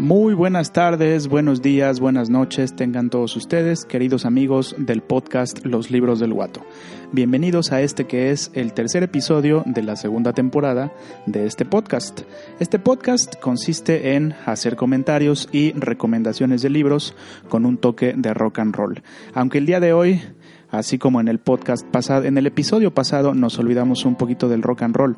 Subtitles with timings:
[0.00, 5.90] Muy buenas tardes, buenos días, buenas noches tengan todos ustedes, queridos amigos del podcast Los
[5.90, 6.64] Libros del Guato.
[7.12, 10.90] Bienvenidos a este que es el tercer episodio de la segunda temporada
[11.26, 12.22] de este podcast.
[12.60, 17.14] Este podcast consiste en hacer comentarios y recomendaciones de libros
[17.50, 19.02] con un toque de rock and roll.
[19.34, 20.22] Aunque el día de hoy
[20.70, 24.62] así como en el podcast pasado, en el episodio pasado nos olvidamos un poquito del
[24.62, 25.16] rock and roll,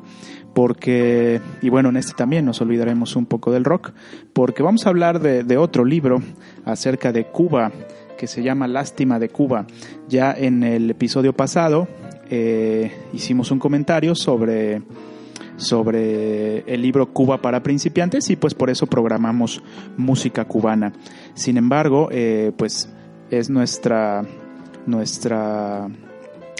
[0.53, 3.91] porque, y bueno, en este también nos olvidaremos un poco del rock,
[4.33, 6.21] porque vamos a hablar de, otro libro
[6.65, 7.71] acerca de Cuba,
[8.17, 9.67] que se llama Lástima de Cuba.
[10.09, 11.87] Ya en el episodio pasado
[12.29, 14.81] eh, hicimos un comentario sobre
[15.55, 19.61] sobre el libro Cuba para principiantes y pues por eso programamos
[19.97, 20.93] música cubana.
[21.35, 22.89] Sin embargo, eh, pues
[23.29, 24.23] es nuestra
[24.85, 25.87] nuestra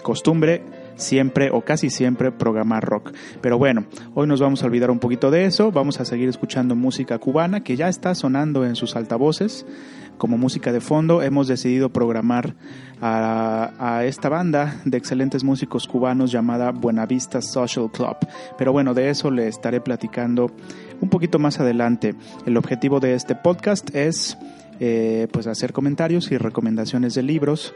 [0.02, 0.62] costumbre
[0.96, 3.12] siempre o casi siempre programar rock.
[3.40, 6.76] Pero bueno, hoy nos vamos a olvidar un poquito de eso, vamos a seguir escuchando
[6.76, 9.66] música cubana que ya está sonando en sus altavoces
[10.18, 11.22] como música de fondo.
[11.22, 12.54] Hemos decidido programar
[13.00, 18.16] a, esta banda de excelentes músicos cubanos llamada Buenavista Social Club.
[18.56, 20.52] Pero bueno, de eso le estaré platicando
[21.00, 22.14] un poquito más adelante.
[22.46, 24.38] El objetivo de este podcast es
[24.80, 27.74] eh, pues hacer comentarios y recomendaciones de libros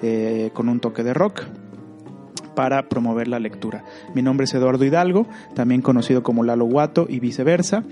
[0.00, 1.42] eh, con un toque de rock
[2.54, 3.84] para promover la lectura.
[4.14, 7.82] Mi nombre es Eduardo Hidalgo, también conocido como Lalo Guato y viceversa.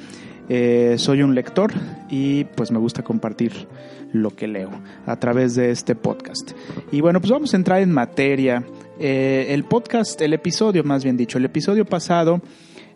[0.48, 1.72] Eh, soy un lector
[2.08, 3.66] y pues me gusta compartir
[4.12, 4.70] lo que leo
[5.04, 6.52] a través de este podcast.
[6.92, 8.64] Y bueno, pues vamos a entrar en materia.
[9.00, 12.40] Eh, el podcast, el episodio más bien dicho, el episodio pasado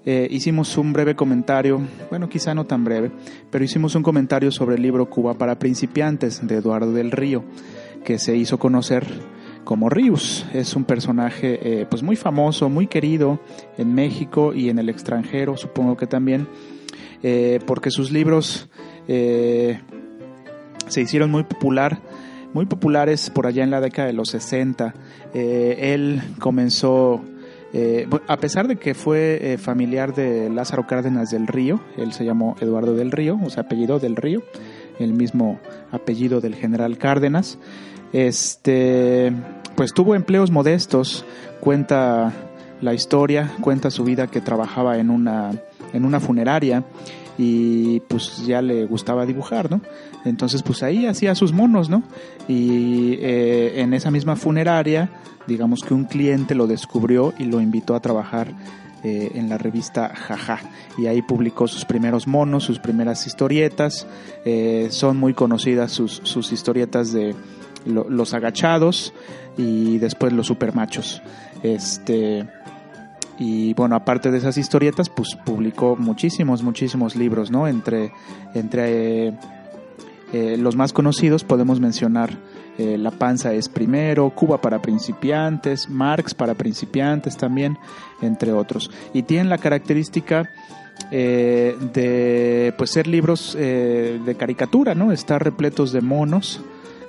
[0.03, 3.11] hicimos un breve comentario, bueno, quizá no tan breve,
[3.51, 7.45] pero hicimos un comentario sobre el libro Cuba para principiantes de Eduardo del Río
[8.05, 9.07] que se hizo conocer
[9.65, 10.47] como Rius.
[10.53, 13.41] Es un personaje eh, pues muy famoso, muy querido
[13.79, 16.49] en México y en el extranjero, supongo que también,
[17.23, 18.69] eh, porque sus libros
[19.09, 19.81] eh,
[20.89, 22.01] se hicieron muy popular,
[22.53, 24.95] muy populares por allá en la década de los 60.
[25.33, 27.23] él comenzó,
[28.27, 32.97] a pesar de que fue familiar de Lázaro Cárdenas del Río, él se llamó Eduardo
[32.97, 34.43] del Río, o sea, apellido del Río,
[34.99, 35.61] el mismo
[35.93, 37.57] apellido del general Cárdenas.
[38.13, 39.33] Este,
[39.77, 41.25] pues tuvo empleos modestos,
[41.61, 42.33] cuenta
[42.81, 45.53] la historia, cuenta su vida que trabajaba en una,
[45.93, 46.85] en una funeraria
[47.39, 49.81] y pues ya le gustaba dibujar, ¿no?
[50.25, 52.03] Entonces pues ahí hacía sus monos, ¿no?
[52.49, 55.11] Y eh, en esa misma funeraria,
[55.47, 58.53] digamos que un cliente lo descubrió y lo invitó a trabajar
[59.03, 60.61] eh, en la revista Jaja
[60.99, 64.07] y ahí publicó sus primeros monos, sus primeras historietas,
[64.45, 67.35] eh, son muy conocidas sus, sus historietas de
[67.87, 69.13] los agachados
[69.57, 71.23] y después los supermachos.
[71.63, 72.47] Este
[73.41, 77.67] y bueno, aparte de esas historietas, pues publicó muchísimos, muchísimos libros, ¿no?
[77.67, 78.13] Entre,
[78.53, 79.29] entre
[80.33, 82.37] eh, los más conocidos podemos mencionar
[82.77, 87.79] eh, La panza es primero, Cuba para principiantes, Marx para principiantes también,
[88.21, 88.91] entre otros.
[89.15, 90.51] Y tienen la característica
[91.11, 95.13] eh, de pues ser libros de caricatura, ¿no?
[95.13, 96.61] Estar repletos de monos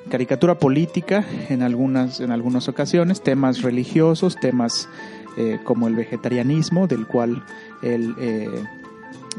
[0.09, 4.89] caricatura política en algunas, en algunas ocasiones, temas religiosos, temas
[5.37, 7.43] eh, como el vegetarianismo, del cual
[7.81, 8.63] él eh,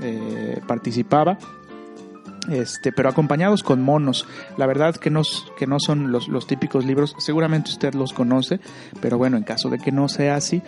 [0.03, 1.39] eh, participaba.
[2.51, 4.27] Este, pero acompañados con monos.
[4.57, 5.23] La verdad que no,
[5.57, 8.59] que no son los, los típicos libros, seguramente usted los conoce,
[9.01, 10.61] pero bueno, en caso de que no sea así,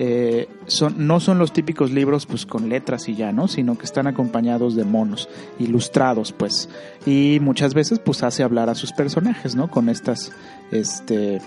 [0.00, 3.48] eh, son, no son los típicos libros pues con letras y ya, ¿no?
[3.48, 5.28] Sino que están acompañados de monos,
[5.58, 6.68] ilustrados pues.
[7.04, 9.70] Y muchas veces pues hace hablar a sus personajes, ¿no?
[9.70, 10.30] Con estas,
[10.70, 11.40] este,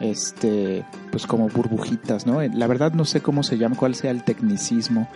[0.00, 2.40] este, pues como burbujitas, ¿no?
[2.40, 5.08] La verdad no sé cómo se llama, cuál sea el tecnicismo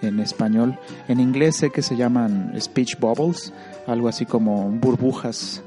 [0.00, 0.78] en español.
[1.08, 3.52] En inglés sé que se llaman speech bubbles,
[3.86, 5.62] algo así como burbujas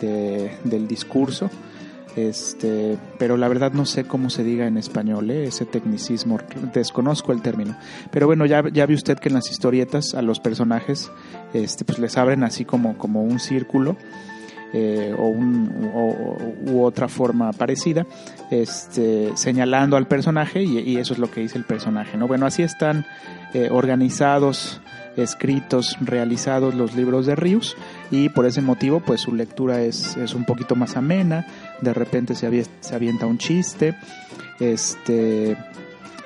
[0.00, 1.48] de, del discurso.
[2.16, 5.44] Este, pero la verdad no sé cómo se diga en español, ¿eh?
[5.46, 6.38] ese tecnicismo,
[6.74, 7.76] desconozco el término.
[8.10, 11.10] Pero bueno, ya, ya vi usted que en las historietas a los personajes
[11.54, 13.96] este, pues les abren así como, como un círculo
[14.74, 15.70] eh, o, un,
[16.66, 18.06] u otra forma parecida,
[18.50, 22.16] este, señalando al personaje y, eso es lo que dice el personaje.
[22.16, 22.26] ¿no?
[22.26, 23.06] Bueno, así están
[23.54, 24.80] eh, organizados
[25.16, 27.76] escritos, realizados los libros de Rius
[28.10, 31.46] y por ese motivo pues su lectura es, es un poquito más amena,
[31.82, 33.94] de repente se, se avienta un chiste,
[34.58, 35.56] este,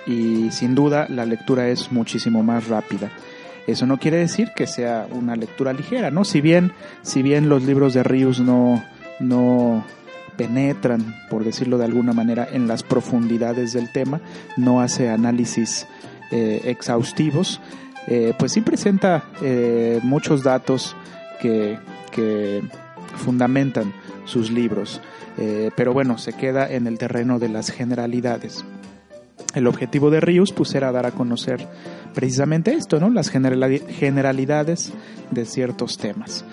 [0.07, 3.11] y sin duda la lectura es muchísimo más rápida.
[3.67, 6.25] Eso no quiere decir que sea una lectura ligera, ¿no?
[6.25, 6.73] Si bien,
[7.03, 8.85] si bien los libros de Rius no,
[9.19, 9.85] no
[10.37, 14.21] penetran, por decirlo de alguna manera, en las profundidades del tema,
[14.57, 15.89] no hace análisis
[16.31, 17.61] eh, exhaustivos,
[18.07, 20.95] eh, pues sí presenta eh, muchos datos
[21.41, 21.77] que,
[22.13, 22.63] que
[23.17, 23.93] fundamentan
[24.27, 25.01] sus libros,
[25.77, 28.65] pero bueno, se queda en el terreno de las generalidades.
[29.55, 31.67] El objetivo de Rius pues era dar a conocer
[32.15, 33.11] precisamente esto, ¿no?
[33.11, 34.93] Las generalidades
[35.31, 36.45] de ciertos temas.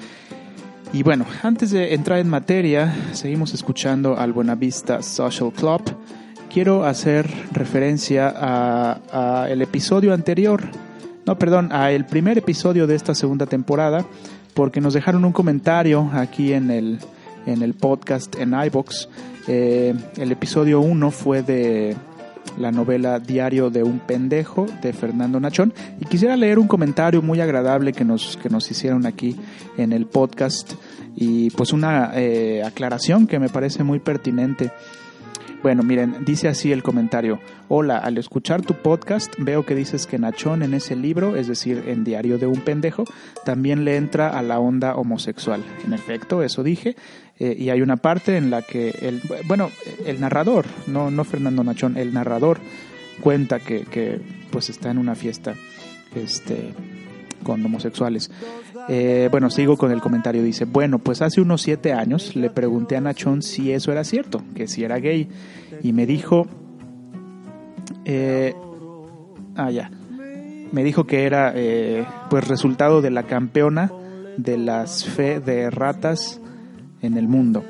[0.94, 5.82] Y bueno, antes de entrar en materia, seguimos escuchando al Buenavista Social Club.
[6.52, 10.62] Quiero hacer referencia a, el episodio anterior,
[11.26, 14.06] no, perdón, a el primer episodio de esta segunda temporada,
[14.54, 17.00] porque nos dejaron un comentario aquí en el,
[17.46, 19.10] en el podcast en iBox.
[19.48, 21.96] Eh, el episodio 1 fue de
[22.58, 27.42] la novela Diario de un pendejo de Fernando Nachón y quisiera leer un comentario muy
[27.42, 29.36] agradable que nos, que nos hicieron aquí
[29.78, 30.74] en el podcast
[31.16, 34.72] y pues una eh, aclaración que me parece muy pertinente.
[35.64, 37.40] Bueno, miren, dice así el comentario.
[37.70, 41.86] Hola, al escuchar tu podcast veo que dices que Nachón en ese libro, es decir,
[41.88, 43.06] en Diario de un pendejo,
[43.46, 45.64] también le entra a la onda homosexual.
[45.86, 46.98] En efecto, eso dije.
[47.40, 49.72] Eh, y hay una parte en la que, el, bueno,
[50.06, 52.60] el narrador, no, no Fernando Nachón, el narrador
[53.22, 54.20] cuenta que, que
[54.52, 55.56] pues está en una fiesta
[56.14, 56.74] este,
[57.44, 58.32] con homosexuales.
[58.90, 60.44] Eh, bueno, sigo con el comentario.
[60.44, 64.42] Dice, bueno, pues hace unos siete años le pregunté a Nachón si eso era cierto,
[64.56, 65.30] que si era gay.
[65.82, 66.48] Y me dijo,
[68.06, 68.56] eh,
[69.56, 69.92] ah, ya,
[70.72, 73.92] me dijo que era eh, pues resultado de la campeona
[74.38, 76.42] de las fe de ratas
[77.02, 77.64] en el mundo.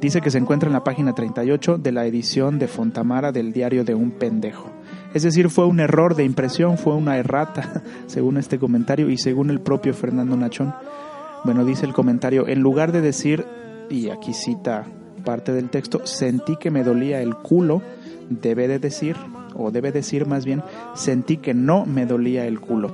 [0.00, 3.84] Dice que se encuentra en la página 38 de la edición de Fontamara del diario
[3.84, 4.70] de un pendejo.
[5.14, 9.50] Es decir, fue un error de impresión, fue una errata, según este comentario y según
[9.50, 10.74] el propio Fernando Nachón.
[11.44, 13.44] Bueno, dice el comentario, en lugar de decir,
[13.88, 14.84] y aquí cita
[15.24, 17.82] parte del texto, sentí que me dolía el culo,
[18.28, 19.16] debe de decir,
[19.54, 20.62] o debe decir más bien,
[20.94, 22.92] sentí que no me dolía el culo.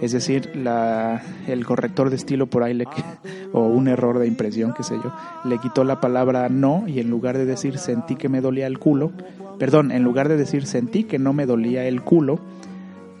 [0.00, 2.86] Es decir, la, el corrector de estilo por ahí, le,
[3.52, 5.12] o un error de impresión, qué sé yo,
[5.44, 8.78] le quitó la palabra no y en lugar de decir sentí que me dolía el
[8.78, 9.12] culo,
[9.58, 12.40] perdón, en lugar de decir sentí que no me dolía el culo,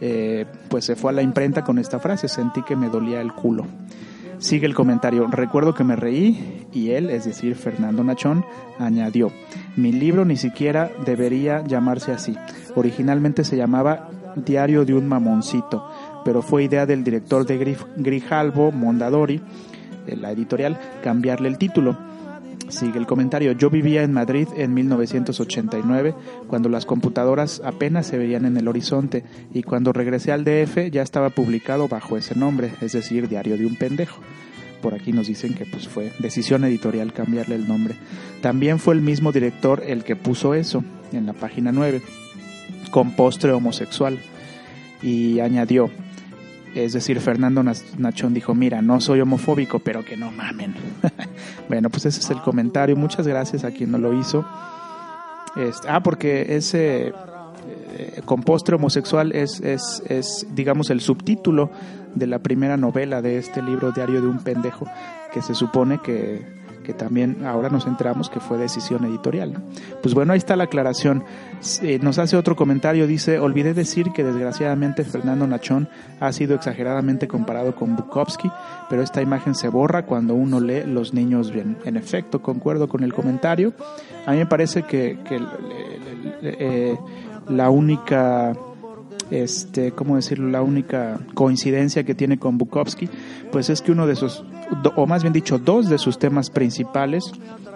[0.00, 3.32] eh, pues se fue a la imprenta con esta frase, sentí que me dolía el
[3.32, 3.66] culo.
[4.38, 8.42] Sigue el comentario, recuerdo que me reí y él, es decir, Fernando Nachón,
[8.78, 9.30] añadió,
[9.76, 12.34] mi libro ni siquiera debería llamarse así.
[12.74, 15.90] Originalmente se llamaba Diario de un Mamoncito,
[16.24, 19.40] pero fue idea del director de Grijalvo Mondadori,
[20.06, 21.96] de la editorial, cambiarle el título.
[22.68, 23.52] Sigue el comentario.
[23.52, 26.14] Yo vivía en Madrid en 1989,
[26.46, 31.02] cuando las computadoras apenas se veían en el horizonte, y cuando regresé al DF ya
[31.02, 34.20] estaba publicado bajo ese nombre, es decir, Diario de un Pendejo.
[34.80, 37.96] Por aquí nos dicen que pues fue decisión editorial cambiarle el nombre.
[38.40, 40.82] También fue el mismo director el que puso eso
[41.12, 42.00] en la página 9,
[42.90, 44.18] con postre homosexual.
[45.02, 45.90] Y añadió,
[46.74, 50.74] es decir, Fernando Nachón dijo, mira, no soy homofóbico, pero que no mamen.
[51.68, 52.96] bueno, pues ese es el comentario.
[52.96, 54.44] Muchas gracias a quien no lo hizo.
[55.56, 61.70] Este, ah, porque ese eh, compostre homosexual es, es, es, digamos, el subtítulo
[62.14, 64.86] de la primera novela de este libro, Diario de un Pendejo,
[65.32, 66.60] que se supone que
[66.90, 69.62] que también ahora nos enteramos que fue decisión editorial.
[70.02, 71.22] Pues bueno, ahí está la aclaración.
[71.82, 75.88] Eh, nos hace otro comentario, dice, olvidé decir que desgraciadamente Fernando Nachón
[76.18, 78.50] ha sido exageradamente comparado con Bukowski,
[78.88, 81.76] pero esta imagen se borra cuando uno lee Los niños bien.
[81.84, 83.72] En efecto, concuerdo con el comentario.
[84.26, 85.16] A mí me parece que,
[86.42, 86.98] eh,
[87.48, 88.52] la única
[89.30, 90.48] este, ¿cómo decirlo?
[90.48, 93.08] La única coincidencia que tiene con Bukowski,
[93.52, 94.44] pues es que uno de sus,
[94.96, 97.32] o más bien dicho, dos de sus temas principales,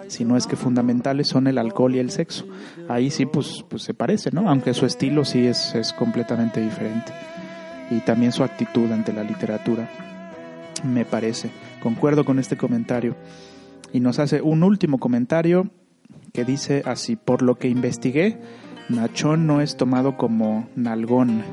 [0.07, 2.45] si no es que fundamentales, son el alcohol y el sexo.
[2.87, 4.49] Ahí sí, pues, pues se parece, ¿no?
[4.49, 7.11] Aunque su estilo sí es, es completamente diferente.
[7.89, 9.89] Y también su actitud ante la literatura,
[10.83, 11.49] me parece.
[11.81, 13.15] Concuerdo con este comentario.
[13.93, 15.69] Y nos hace un último comentario
[16.33, 18.39] que dice así, por lo que investigué,
[18.89, 21.43] Nachón no es tomado como Nalgón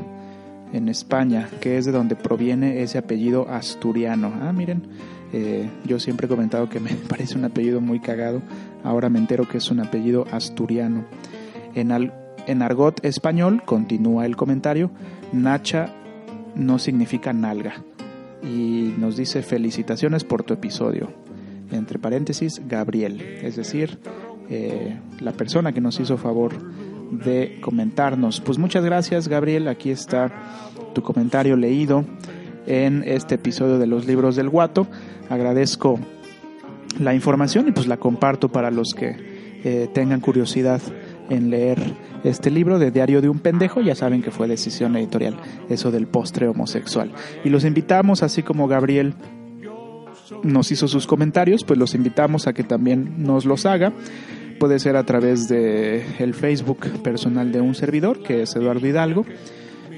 [0.73, 4.33] en España, que es de donde proviene ese apellido asturiano.
[4.41, 4.83] Ah, miren,
[5.33, 8.43] eh, yo siempre he comentado que me parece un apellido muy cagado,
[8.85, 11.05] ahora me entero que es un apellido asturiano.
[11.75, 11.91] En,
[12.47, 14.91] en argot español, continúa el comentario,
[15.33, 15.95] Nacha
[16.55, 17.83] no significa nalga.
[18.43, 21.09] Y nos dice felicitaciones por tu episodio.
[21.71, 23.99] Entre paréntesis, Gabriel, es decir,
[24.51, 26.53] eh, la persona que nos hizo favor
[27.13, 28.41] de comentarnos.
[28.41, 30.33] Pues muchas gracias Gabriel, aquí está
[30.95, 32.05] tu comentario leído
[32.67, 34.87] en este episodio de los libros del guato.
[35.29, 36.01] Agradezco
[36.99, 39.17] la información y pues la comparto para los que
[39.65, 40.81] eh, tengan curiosidad
[41.31, 41.79] en leer
[42.25, 43.81] este libro de Diario de un Pendejo.
[43.81, 45.37] Ya saben que fue decisión editorial
[45.69, 47.13] eso del postre homosexual.
[47.45, 49.15] Y los invitamos, así como Gabriel
[50.43, 53.93] nos hizo sus comentarios, pues los invitamos a que también nos los haga.
[54.63, 59.27] Puede ser a través de el Facebook personal de un servidor, que es Eduardo Hidalgo,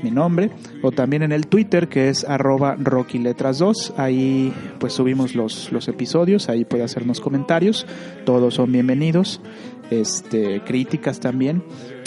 [0.03, 3.93] mi nombre, o también en el Twitter, que es arroba rockyletras2.
[3.99, 7.87] Ahí pues subimos los, los episodios, ahí puede hacernos comentarios,
[8.25, 9.43] todos son bienvenidos,
[9.91, 11.63] este, críticas también.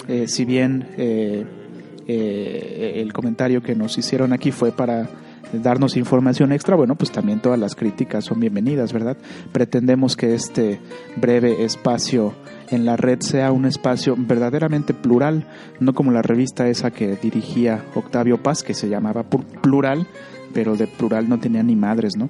[0.08, 1.46] Eh, si bien eh,
[2.08, 5.08] eh, el comentario que nos hicieron aquí fue para
[5.52, 9.16] darnos información extra, bueno, pues también todas las críticas son bienvenidas, ¿verdad?
[9.52, 10.80] Pretendemos que este
[11.16, 12.34] breve espacio
[12.70, 15.46] en la red sea un espacio verdaderamente plural,
[15.80, 19.24] no como la revista esa que dirigía Octavio Paz, que se llamaba
[19.62, 20.06] Plural,
[20.52, 22.28] pero de plural no tenía ni madres, ¿no?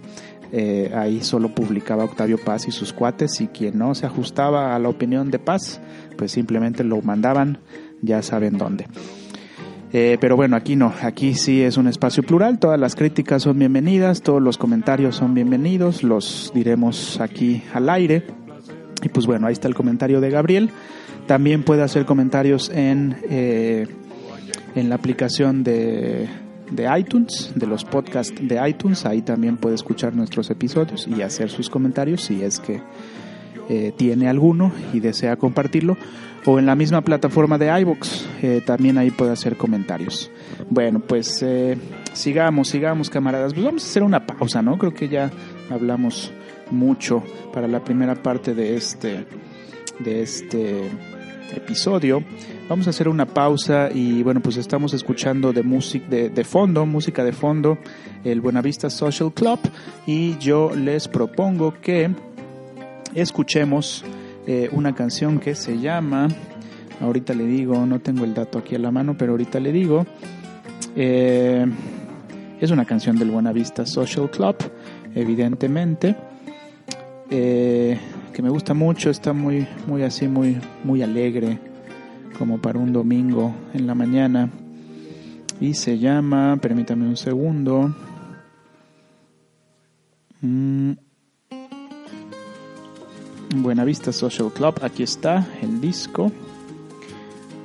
[0.50, 4.78] Eh, ahí solo publicaba Octavio Paz y sus cuates y quien no se ajustaba a
[4.78, 5.80] la opinión de Paz,
[6.16, 7.58] pues simplemente lo mandaban,
[8.00, 8.86] ya saben dónde.
[9.92, 13.58] Eh, pero bueno, aquí no, aquí sí es un espacio plural, todas las críticas son
[13.58, 18.24] bienvenidas, todos los comentarios son bienvenidos, los diremos aquí al aire.
[19.02, 20.70] Y pues bueno, ahí está el comentario de Gabriel.
[21.26, 23.86] También puede hacer comentarios en, eh,
[24.74, 26.28] en la aplicación de,
[26.70, 29.06] de iTunes, de los podcasts de iTunes.
[29.06, 32.82] Ahí también puede escuchar nuestros episodios y hacer sus comentarios si es que
[33.70, 35.96] eh, tiene alguno y desea compartirlo
[36.44, 40.30] o en la misma plataforma de iBox, eh, también ahí puede hacer comentarios.
[40.70, 41.76] Bueno, pues eh,
[42.12, 43.54] sigamos, sigamos camaradas.
[43.54, 44.78] Pues vamos a hacer una pausa, ¿no?
[44.78, 45.30] Creo que ya
[45.70, 46.32] hablamos
[46.70, 49.26] mucho para la primera parte de este,
[49.98, 50.90] de este
[51.54, 52.22] episodio.
[52.68, 56.84] Vamos a hacer una pausa y bueno, pues estamos escuchando de música de, de, fondo,
[56.84, 57.78] música de fondo,
[58.24, 59.58] el Buenavista Social Club
[60.06, 62.10] y yo les propongo que
[63.14, 64.04] escuchemos
[64.50, 66.26] eh, una canción que se llama,
[67.02, 70.06] ahorita le digo, no tengo el dato aquí a la mano, pero ahorita le digo,
[70.96, 71.66] eh,
[72.58, 74.56] es una canción del Buenavista Social Club,
[75.14, 76.16] evidentemente,
[77.28, 77.98] eh,
[78.32, 81.58] que me gusta mucho, está muy, muy así, muy, muy alegre,
[82.38, 84.48] como para un domingo en la mañana,
[85.60, 87.94] y se llama, permítame un segundo,
[90.40, 90.92] mm,
[93.54, 94.74] Buenavista Social Club.
[94.82, 96.30] Aquí está el disco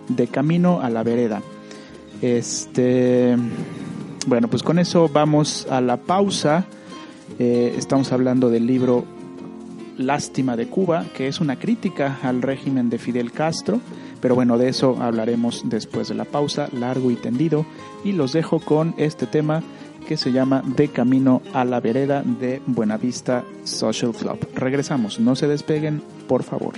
[0.08, 1.42] de Camino a la Vereda.
[2.22, 3.36] Este,
[4.28, 6.66] bueno, pues con eso vamos a la pausa.
[7.40, 9.06] Eh, estamos hablando del libro
[9.98, 13.82] Lástima de Cuba, que es una crítica al régimen de Fidel Castro.
[14.22, 17.66] Pero bueno, de eso hablaremos después de la pausa, largo y tendido.
[18.06, 19.62] Y los dejo con este tema
[20.04, 24.48] que se llama De Camino a la Vereda de Buenavista Social Club.
[24.56, 26.74] Regresamos, no se despeguen, por favor.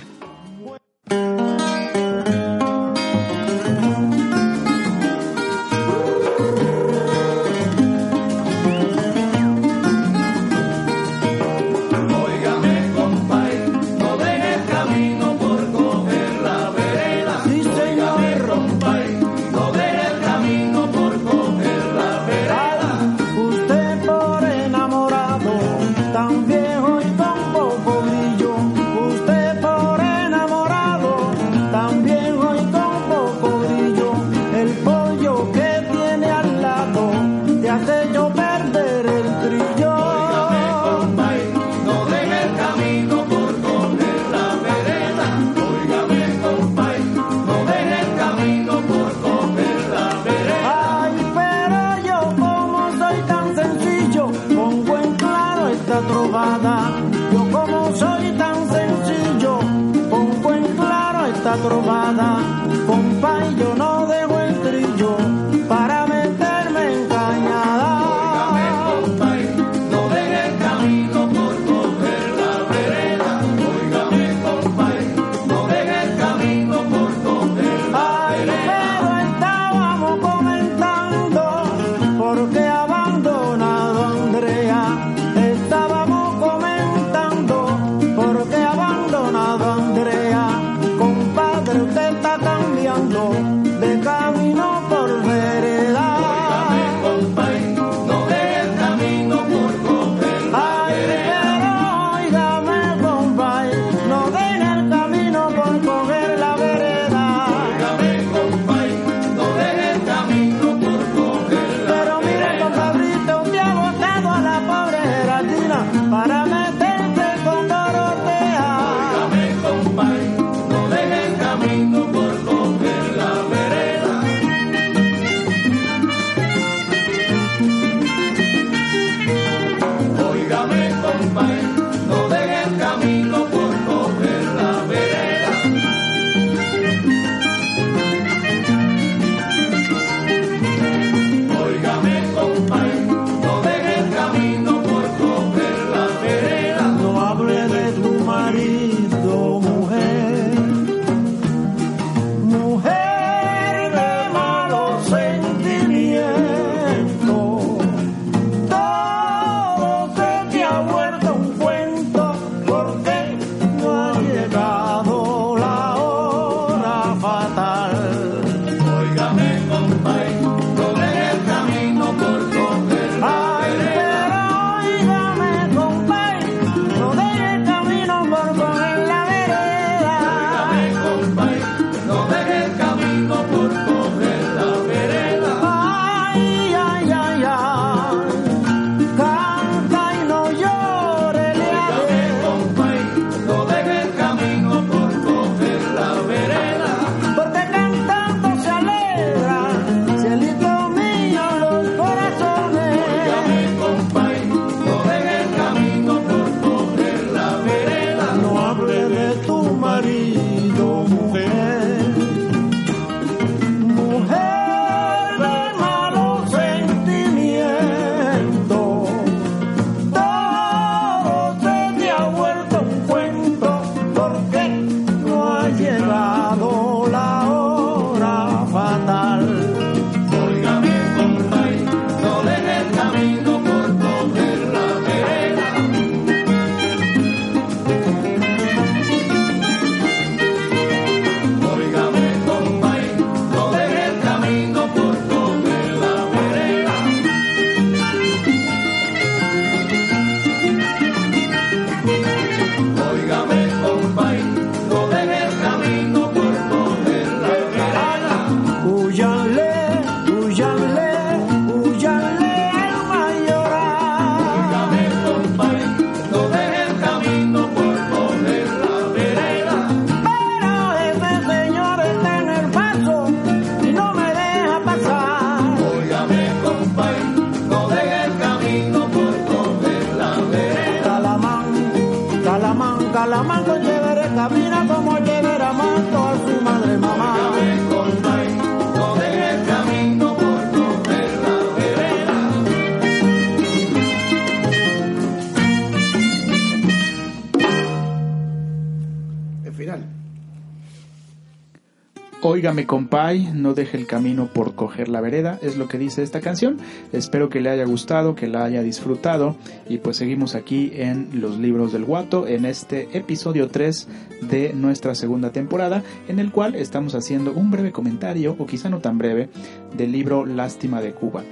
[302.66, 306.40] Óigame compay, no deje el camino por coger la vereda, es lo que dice esta
[306.40, 306.78] canción.
[307.12, 309.54] Espero que le haya gustado, que la haya disfrutado
[309.88, 314.08] y pues seguimos aquí en Los Libros del Guato en este episodio 3
[314.50, 318.98] de nuestra segunda temporada en el cual estamos haciendo un breve comentario o quizá no
[318.98, 319.48] tan breve
[319.96, 321.44] del libro Lástima de Cuba.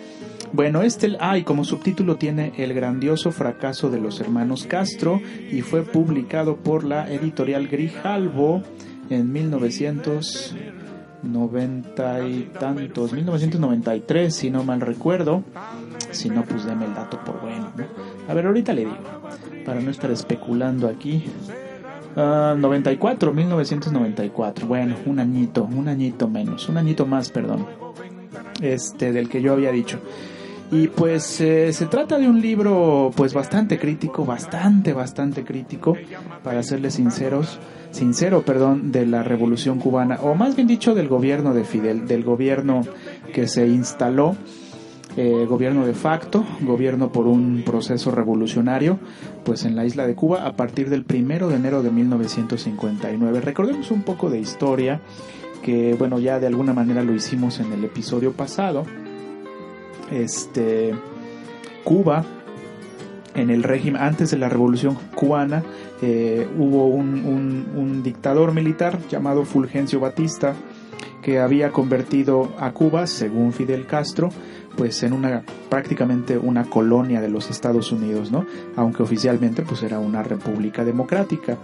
[0.52, 5.60] Bueno, este, ah, y como subtítulo tiene El grandioso fracaso de los hermanos Castro y
[5.60, 8.64] fue publicado por la editorial Grijalbo
[9.10, 9.32] en
[11.24, 15.42] 1990 y tantos, 1993 si no mal recuerdo.
[16.10, 17.72] Si no, pues deme el dato por bueno.
[17.76, 17.84] ¿no?
[18.28, 18.96] A ver, ahorita le digo,
[19.64, 21.24] para no estar especulando aquí.
[22.16, 24.66] Ah, 94, 1994.
[24.66, 27.66] Bueno, un añito, un añito menos, un añito más, perdón.
[28.60, 29.98] Este, del que yo había dicho.
[30.70, 35.96] Y pues eh, se trata de un libro pues bastante crítico, bastante, bastante crítico,
[36.42, 41.54] para serles sinceros, sincero, perdón, de la revolución cubana, o más bien dicho del gobierno
[41.54, 42.80] de Fidel, del gobierno
[43.32, 44.36] que se instaló,
[45.16, 48.98] eh, gobierno de facto, gobierno por un proceso revolucionario,
[49.44, 53.40] pues en la isla de Cuba a partir del primero de enero de 1959.
[53.40, 55.00] Recordemos un poco de historia,
[55.62, 58.84] que bueno, ya de alguna manera lo hicimos en el episodio pasado
[60.10, 60.94] este,
[61.84, 62.24] Cuba,
[63.34, 65.62] en el régimen, antes de la revolución cubana,
[66.02, 70.54] eh, hubo un, un, dictador militar llamado Fulgencio Batista
[71.22, 74.28] que había convertido a Cuba, según Fidel Castro,
[74.76, 78.44] pues en una prácticamente una colonia de los Estados Unidos, ¿no?
[78.76, 81.56] Aunque oficialmente pues era una república democrática.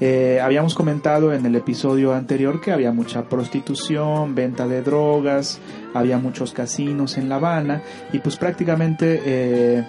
[0.00, 5.60] Eh, habíamos comentado en el episodio anterior que había mucha prostitución, venta de drogas,
[5.94, 9.84] había muchos casinos en La Habana y pues prácticamente eh,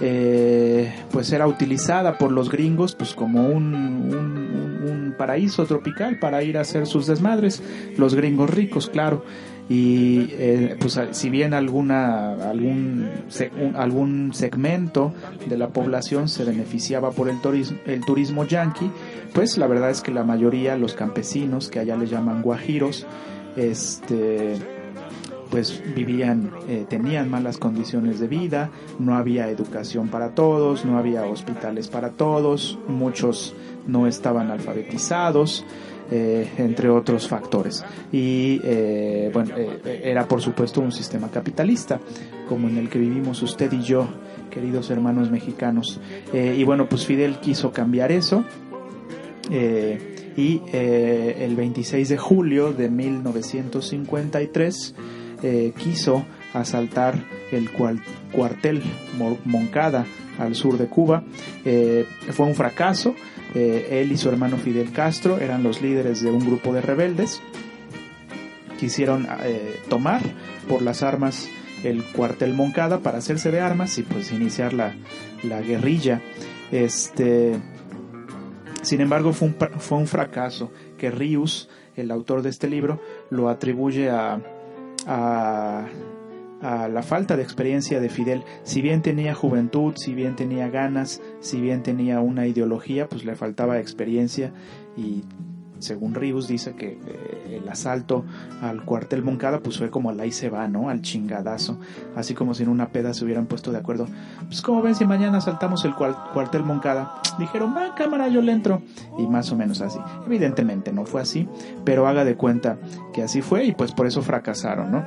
[0.00, 6.62] eh, pues era utilizada por los gringos pues como un, paraíso tropical para ir a
[6.62, 7.62] hacer sus desmadres,
[7.96, 9.24] los gringos ricos, claro.
[9.68, 13.08] Y eh, pues si bien alguna algún
[13.76, 15.14] algún segmento
[15.48, 18.90] de la población se beneficiaba por el turismo el turismo yanqui
[19.32, 23.06] pues la verdad es que la mayoría los campesinos que allá le llaman guajiros
[23.56, 24.58] este
[25.54, 31.26] pues vivían, eh, tenían malas condiciones de vida, no había educación para todos, no había
[31.26, 33.54] hospitales para todos, muchos
[33.86, 35.64] no estaban alfabetizados,
[36.10, 37.84] eh, entre otros factores.
[38.10, 42.00] Y eh, bueno, era por supuesto un sistema capitalista,
[42.48, 44.08] como en el que vivimos usted y yo,
[44.50, 46.00] queridos hermanos mexicanos.
[46.32, 48.44] Y bueno, pues Fidel quiso cambiar eso.
[50.36, 54.96] Y el 26 de julio de 1953
[55.44, 57.14] eh, quiso asaltar
[57.52, 57.70] el
[58.32, 58.82] cuartel
[59.18, 60.06] Mo- Moncada
[60.38, 61.22] al sur de Cuba.
[61.64, 63.14] Eh, fue un fracaso.
[63.54, 67.40] Eh, él y su hermano Fidel Castro eran los líderes de un grupo de rebeldes.
[68.78, 69.26] Quisieron
[69.88, 70.20] tomar
[70.68, 71.48] por las armas
[71.84, 74.94] el cuartel Moncada para hacerse de armas y pues iniciar la,
[75.44, 76.20] la guerrilla.
[76.72, 77.52] Este,
[78.82, 83.48] sin embargo, fue un, fue un fracaso que Rius, el autor de este libro, lo
[83.48, 84.40] atribuye a,
[85.06, 85.86] a,
[86.60, 88.44] a la falta de experiencia de Fidel.
[88.62, 93.36] Si bien tenía juventud, si bien tenía ganas, si bien tenía una ideología, pues le
[93.36, 94.52] faltaba experiencia
[94.96, 95.24] y
[95.84, 98.24] según Rius dice que eh, el asalto
[98.62, 100.88] al cuartel Moncada pues fue como al ahí se va, ¿no?
[100.88, 101.78] Al chingadazo.
[102.16, 104.06] Así como si en una peda se hubieran puesto de acuerdo.
[104.46, 107.20] Pues como ven si mañana asaltamos el cuartel Moncada.
[107.38, 108.82] Dijeron, va cámara, yo le entro.
[109.18, 109.98] Y más o menos así.
[110.26, 111.48] Evidentemente no fue así,
[111.84, 112.78] pero haga de cuenta
[113.12, 115.04] que así fue y pues por eso fracasaron, ¿no?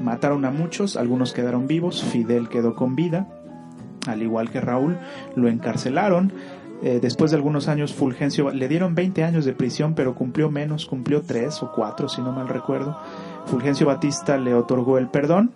[0.00, 3.28] Mataron a muchos, algunos quedaron vivos, Fidel quedó con vida,
[4.06, 4.98] al igual que Raúl,
[5.36, 6.32] lo encarcelaron.
[6.82, 10.86] Eh, después de algunos años, Fulgencio le dieron 20 años de prisión, pero cumplió menos,
[10.86, 12.98] cumplió 3 o 4, si no mal recuerdo.
[13.46, 15.52] Fulgencio Batista le otorgó el perdón,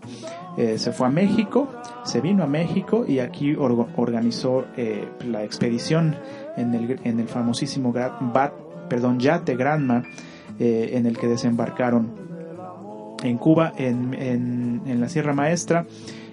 [0.56, 1.68] eh, se fue a México,
[2.04, 6.16] se vino a México y aquí organizó eh, la expedición
[6.56, 8.52] en el, en el famosísimo bat,
[8.88, 10.02] perdón, yate Granma,
[10.58, 12.10] eh, en el que desembarcaron
[13.22, 15.86] en Cuba, en, en, en la Sierra Maestra.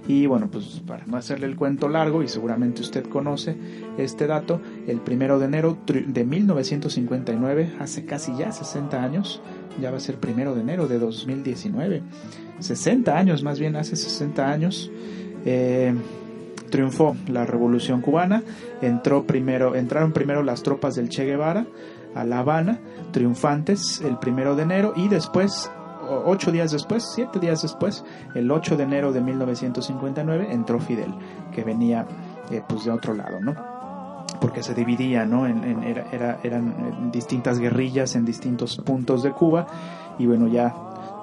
[0.07, 3.55] Y bueno, pues para no hacerle el cuento largo, y seguramente usted conoce
[3.97, 9.41] este dato, el primero de enero de 1959, hace casi ya 60 años,
[9.81, 12.03] ya va a ser primero de enero de 2019,
[12.59, 14.91] 60 años más bien, hace 60 años,
[15.43, 15.93] eh,
[16.69, 18.43] triunfó la revolución cubana,
[18.81, 21.65] entró primero, entraron primero las tropas del Che Guevara
[22.13, 22.79] a La Habana,
[23.11, 25.71] triunfantes el primero de enero y después
[26.25, 31.13] ocho días después, siete días después, el 8 de enero de 1959, entró Fidel,
[31.53, 32.05] que venía
[32.51, 33.53] eh, pues de otro lado, ¿no?
[34.41, 35.47] Porque se dividía, ¿no?
[35.47, 39.65] En, era- era- eran distintas guerrillas en distintos puntos de Cuba
[40.19, 40.73] y bueno, ya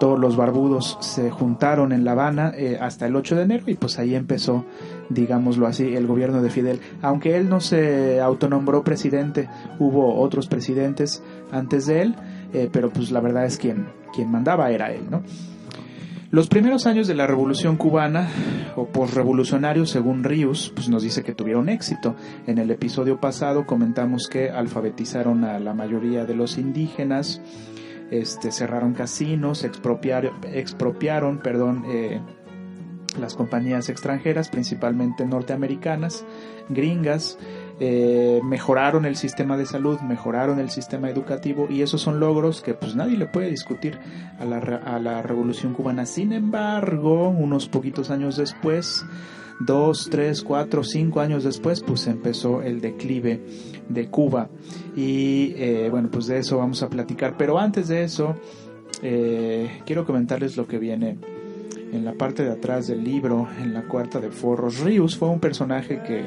[0.01, 3.75] todos los barbudos se juntaron en La Habana eh, hasta el 8 de enero y
[3.75, 4.65] pues ahí empezó,
[5.11, 6.81] digámoslo así, el gobierno de Fidel.
[7.03, 12.17] Aunque él no se autonombró presidente, hubo otros presidentes antes de él,
[12.53, 15.23] eh, pero pues la verdad es quien, quien mandaba era él, ¿no?
[16.31, 18.27] Los primeros años de la Revolución Cubana,
[18.75, 22.17] o posrevolucionarios, según Rius, pues nos dice que tuvieron éxito.
[22.47, 27.43] En el episodio pasado comentamos que alfabetizaron a la mayoría de los indígenas,
[28.11, 32.21] este, cerraron casinos, expropiaron, expropiaron perdón, eh,
[33.21, 36.25] las compañías extranjeras, principalmente norteamericanas,
[36.71, 37.39] gringas,
[37.81, 42.75] eh, mejoraron el sistema de salud, mejoraron el sistema educativo y esos son logros que
[42.75, 43.99] pues nadie le puede discutir
[44.39, 46.07] a la, a la revolución cubana.
[46.07, 49.05] Sin embargo, unos poquitos años después,
[49.61, 53.41] dos, tres, cuatro, cinco años después, pues empezó el declive
[53.89, 54.49] de Cuba
[54.97, 57.37] y eh, bueno, pues de eso vamos a platicar.
[57.37, 58.37] Pero antes de eso,
[59.03, 61.19] eh, quiero comentarles lo que viene
[61.93, 64.81] en la parte de atrás del libro, en la cuarta de forros.
[64.81, 66.25] Rius fue un personaje que,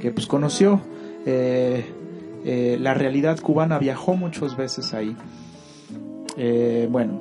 [0.00, 0.80] que pues conoció
[1.26, 1.84] eh,
[2.44, 5.14] eh, la realidad cubana, viajó muchas veces ahí.
[6.36, 7.20] Eh, bueno,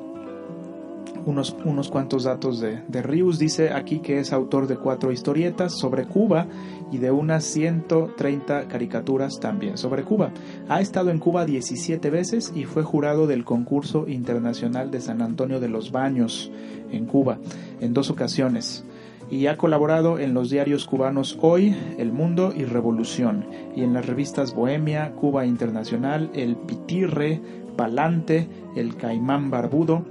[1.26, 3.38] unos, unos cuantos datos de, de Rius.
[3.38, 6.48] Dice aquí que es autor de cuatro historietas sobre Cuba
[6.92, 10.32] y de unas 130 caricaturas también sobre Cuba.
[10.70, 15.60] Ha estado en Cuba 17 veces y fue jurado del concurso internacional de San Antonio
[15.60, 16.52] de los Baños
[16.92, 17.38] en Cuba
[17.82, 18.86] en dos ocasiones
[19.32, 24.06] y ha colaborado en los diarios cubanos Hoy, El Mundo y Revolución y en las
[24.06, 27.42] revistas Bohemia, Cuba Internacional, El Pitirre,
[27.76, 30.04] Palante, El Caimán Barbudo,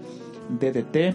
[0.48, 1.14] DDT,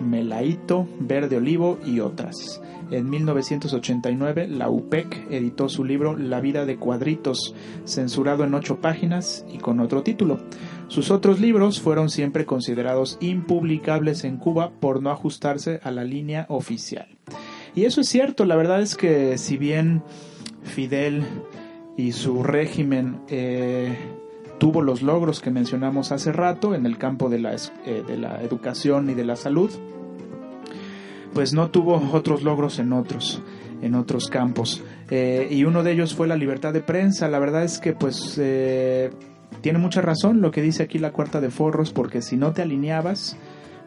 [0.00, 2.60] Melaito, Verde Olivo y otras.
[2.90, 7.54] En 1989, la UPEC editó su libro La vida de cuadritos,
[7.84, 10.38] censurado en ocho páginas y con otro título.
[10.88, 16.46] Sus otros libros fueron siempre considerados impublicables en Cuba por no ajustarse a la línea
[16.48, 17.08] oficial.
[17.74, 20.02] Y eso es cierto, la verdad es que si bien
[20.62, 21.24] Fidel
[21.96, 23.96] y su régimen eh,
[24.58, 28.42] tuvo los logros que mencionamos hace rato en el campo de la, eh, de la
[28.42, 29.70] educación y de la salud,
[31.34, 33.42] pues no tuvo otros logros en otros
[33.82, 37.62] en otros campos Eh, y uno de ellos fue la libertad de prensa la verdad
[37.62, 38.40] es que pues
[39.60, 42.62] tiene mucha razón lo que dice aquí la cuarta de forros porque si no te
[42.62, 43.36] alineabas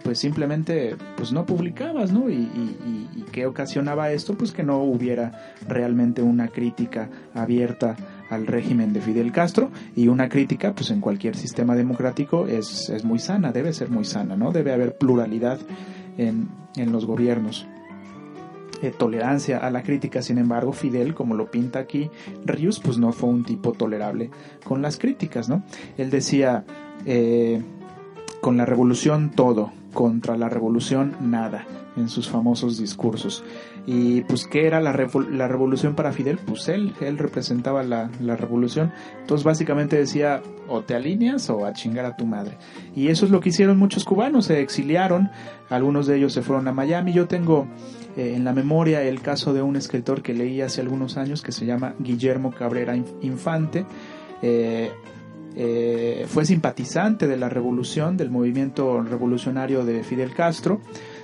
[0.03, 5.53] pues simplemente pues no publicabas no y, y, qué ocasionaba esto pues que no hubiera
[5.67, 7.95] realmente una crítica abierta
[8.29, 13.03] al régimen de Fidel Castro y una crítica pues en cualquier sistema democrático es, es
[13.03, 15.59] muy sana debe ser muy sana no debe haber pluralidad
[16.17, 17.67] en, en los gobiernos.
[18.81, 22.09] Eh, tolerancia a la crítica, sin embargo, Fidel, como lo pinta aquí
[22.45, 24.29] Rius, pues no fue un tipo tolerable
[24.63, 25.63] con las críticas, ¿no?
[25.97, 26.63] Él decía,
[27.05, 27.61] eh,
[28.39, 31.65] con la revolución todo, contra la revolución nada,
[31.99, 33.43] en sus famosos discursos.
[33.85, 36.37] Y pues, ¿qué era la, revo- la revolución para Fidel?
[36.45, 38.91] Pues él, él representaba la, la revolución.
[39.21, 42.57] Entonces, básicamente decía, o te alineas o a chingar a tu madre.
[42.95, 45.29] Y eso es lo que hicieron muchos cubanos, se exiliaron,
[45.69, 47.13] algunos de ellos se fueron a Miami.
[47.13, 47.67] Yo tengo
[48.17, 51.51] eh, en la memoria el caso de un escritor que leí hace algunos años que
[51.51, 53.85] se llama Guillermo Cabrera Inf- Infante.
[54.41, 54.91] Eh,
[55.55, 60.79] eh, fue simpatizante de la revolución, del movimiento revolucionario de Fidel Castro.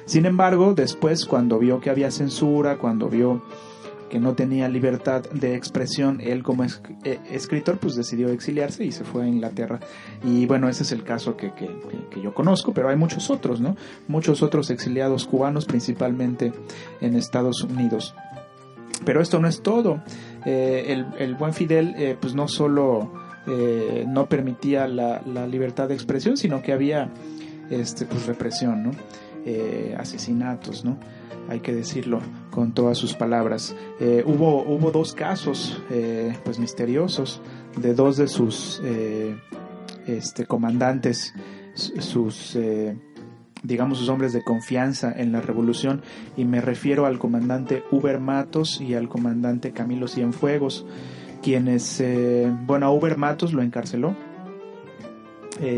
[0.06, 3.42] Sin embargo, después, cuando vio que había censura, cuando vio
[4.10, 8.92] que no tenía libertad de expresión, él como es- eh, escritor, pues decidió exiliarse y
[8.92, 9.80] se fue a Inglaterra.
[10.24, 11.76] Y bueno, ese es el caso que, que-
[12.12, 13.76] que- yo conozco, pero hay muchos otros, ¿no?
[14.08, 16.54] Muchos otros exiliados cubanos, principalmente
[17.02, 18.14] en Estados Unidos.
[19.06, 20.02] Pero esto no es todo.
[20.46, 23.12] Eh, el, el buen Fidel, eh, pues no solo
[23.48, 27.10] eh, no permitía la, la libertad de expresión, sino que había
[27.70, 28.92] este, pues represión, ¿no?
[29.48, 30.98] Eh, asesinatos, ¿no?
[31.50, 33.76] Hay que decirlo con todas sus palabras.
[34.00, 37.44] Eh, hubo, hubo dos casos, eh, pues misteriosos,
[37.78, 38.82] de dos de sus
[40.08, 41.32] este, comandantes,
[41.76, 42.58] su- sus
[43.62, 46.02] digamos, sus hombres de confianza en la revolución,
[46.36, 50.88] y me refiero al comandante Uber Matos y al comandante Camilo Cienfuegos,
[51.44, 52.04] quienes,
[52.66, 54.16] bueno, a Uber Matos lo encarceló,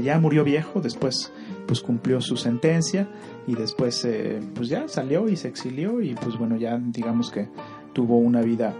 [0.03, 1.31] ya murió viejo, después
[1.67, 3.07] pues cumplió su sentencia
[3.45, 7.49] y después eh, pues ya salió y se exilió y pues bueno ya digamos que
[7.93, 8.73] tuvo una vida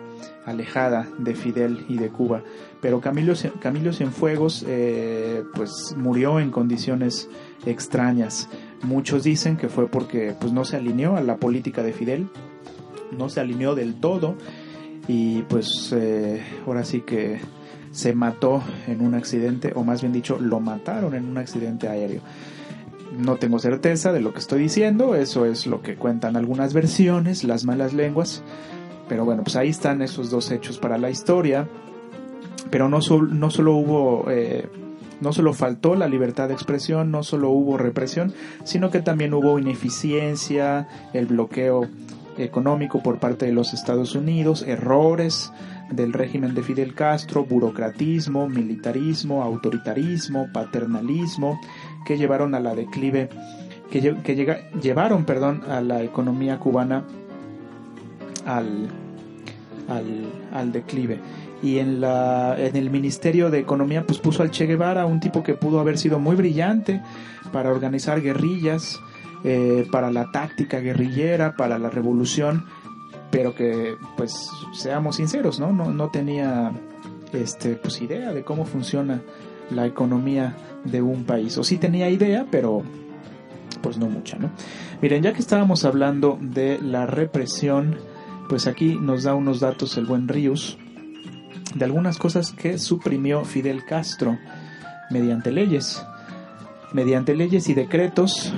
[0.45, 2.43] alejada de Fidel y de Cuba.
[2.82, 7.30] Pero Camilo, Camilo Cienfuegos eh, pues murió en condiciones
[7.65, 8.47] extrañas.
[8.84, 12.28] Muchos dicen que fue porque pues no se alineó a la política de Fidel,
[13.17, 14.36] no se alineó del todo
[15.08, 17.39] y pues eh, ahora sí que
[17.91, 22.21] se mató en un accidente o más bien dicho lo mataron en un accidente aéreo.
[23.12, 27.43] No tengo certeza de lo que estoy diciendo, eso es lo que cuentan algunas versiones,
[27.43, 28.43] las malas lenguas,
[29.08, 31.67] pero bueno, pues ahí están esos dos hechos para la historia.
[32.70, 34.67] Pero no, no solo hubo, eh,
[35.22, 38.34] no solo faltó la libertad de expresión, no solo hubo represión,
[38.65, 41.88] sino que también hubo ineficiencia, el bloqueo
[42.38, 45.52] económico por parte de los Estados Unidos, errores
[45.91, 51.60] del régimen de Fidel Castro, burocratismo, militarismo, autoritarismo, paternalismo,
[52.08, 53.28] que llevaron a la declive,
[53.91, 57.04] que, que llevaron, perdón, a la economía cubana
[58.46, 58.88] al,
[60.54, 61.20] al, declive.
[61.62, 65.43] Y en, la, en el Ministerio de Economía pues puso al Che Guevara, un tipo
[65.43, 67.02] que pudo haber sido muy brillante
[67.52, 69.02] para organizar guerrillas,
[69.43, 72.67] eh, para la táctica guerrillera, para la revolución,
[73.32, 75.74] pero que pues seamos sinceros, ¿no?
[75.74, 76.72] No, no tenía
[77.34, 79.22] este, pues, idea de cómo funciona
[79.71, 81.58] la economía de un país.
[81.58, 82.84] O sí tenía idea, pero
[83.82, 84.49] pues no mucha, ¿no?
[85.01, 87.97] Miren, ya que estábamos hablando de la represión
[88.47, 90.77] pues aquí nos da unos datos el buen Ríos
[91.75, 94.38] de algunas cosas que suprimió Fidel Castro
[95.10, 96.01] mediante leyes,
[96.93, 98.53] mediante leyes y decretos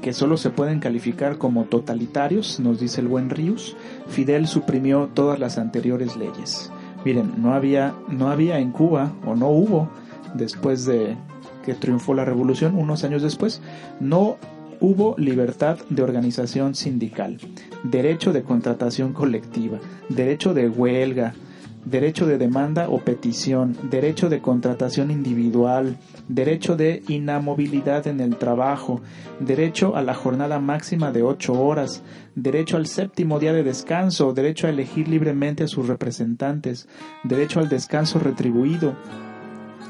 [0.00, 3.76] que solo se pueden calificar como totalitarios, nos dice el buen Ríos,
[4.08, 6.70] Fidel suprimió todas las anteriores leyes.
[7.06, 9.88] Miren, no había, no había en Cuba, o no hubo,
[10.34, 11.16] después de
[11.64, 13.62] que triunfó la revolución, unos años después,
[14.00, 14.38] no
[14.80, 17.38] hubo libertad de organización sindical,
[17.84, 21.34] derecho de contratación colectiva, derecho de huelga,
[21.86, 25.96] derecho de demanda o petición, derecho de contratación individual,
[26.28, 29.00] derecho de inamovilidad en el trabajo,
[29.38, 32.02] derecho a la jornada máxima de ocho horas,
[32.34, 36.88] derecho al séptimo día de descanso, derecho a elegir libremente a sus representantes,
[37.22, 38.96] derecho al descanso retribuido,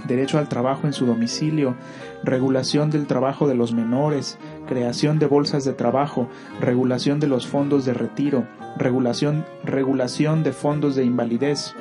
[0.07, 1.77] derecho al trabajo en su domicilio,
[2.23, 6.29] regulación del trabajo de los menores, creación de bolsas de trabajo,
[6.61, 11.75] regulación de los fondos de retiro, regulación, regulación de fondos de invalidez,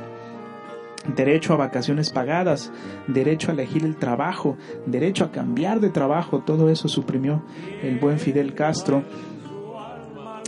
[1.15, 2.71] derecho a vacaciones pagadas,
[3.07, 7.43] derecho a elegir el trabajo, derecho a cambiar de trabajo, todo eso suprimió
[7.83, 9.03] el buen Fidel Castro.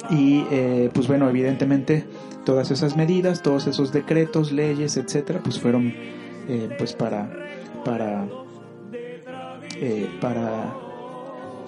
[0.10, 2.06] Y eh, pues bueno, evidentemente
[2.46, 5.94] todas esas medidas, todos esos decretos, leyes, etcétera, pues fueron
[6.48, 7.30] eh, pues para
[7.88, 8.28] para,
[9.80, 10.76] eh, para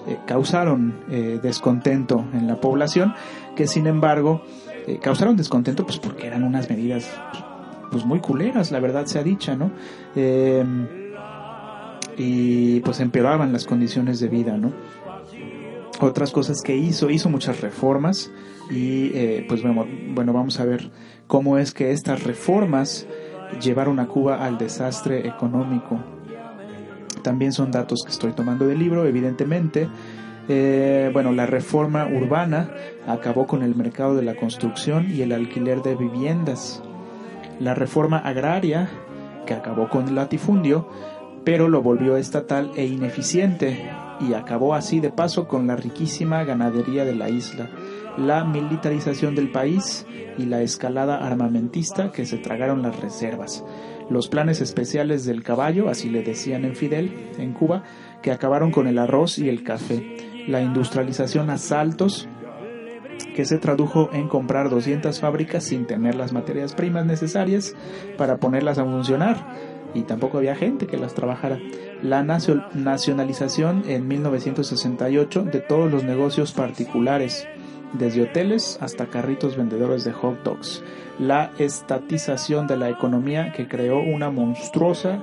[0.06, 3.14] eh, causaron eh, descontento en la población,
[3.56, 4.42] que sin embargo
[5.02, 7.08] causaron descontento pues porque eran unas medidas
[7.92, 9.70] pues muy culeras, la verdad sea dicha, ¿no?
[12.16, 14.72] y pues empeoraban las condiciones de vida, ¿no?
[16.00, 18.32] Otras cosas que hizo, hizo muchas reformas
[18.68, 19.10] y
[19.42, 20.90] pues bueno, bueno, vamos a ver
[21.28, 23.06] cómo es que estas reformas
[23.58, 25.98] llevaron a Cuba al desastre económico.
[27.20, 29.88] También son datos que estoy tomando del libro, evidentemente.
[30.48, 32.70] Eh, bueno, la reforma urbana
[33.06, 36.82] acabó con el mercado de la construcción y el alquiler de viviendas.
[37.58, 38.88] La reforma agraria,
[39.46, 40.88] que acabó con el latifundio,
[41.44, 47.04] pero lo volvió estatal e ineficiente y acabó así de paso con la riquísima ganadería
[47.04, 47.70] de la isla
[48.16, 50.06] la militarización del país
[50.38, 53.64] y la escalada armamentista que se tragaron las reservas,
[54.10, 57.84] los planes especiales del caballo, así le decían en Fidel, en Cuba,
[58.22, 62.28] que acabaron con el arroz y el café, la industrialización a saltos,
[63.34, 67.74] que se tradujo en comprar 200 fábricas sin tener las materias primas necesarias
[68.18, 69.80] para ponerlas a funcionar.
[69.94, 71.58] Y tampoco había gente que las trabajara.
[72.02, 77.46] La nacionalización en 1968 de todos los negocios particulares,
[77.92, 80.82] desde hoteles hasta carritos vendedores de hot dogs.
[81.18, 85.22] La estatización de la economía que creó una monstruosa,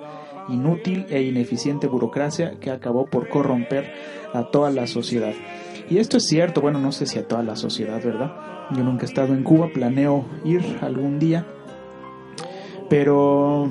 [0.49, 3.91] inútil e ineficiente burocracia que acabó por corromper
[4.33, 5.33] a toda la sociedad.
[5.89, 8.33] Y esto es cierto, bueno, no sé si a toda la sociedad, ¿verdad?
[8.71, 11.45] Yo nunca he estado en Cuba, planeo ir algún día,
[12.89, 13.69] pero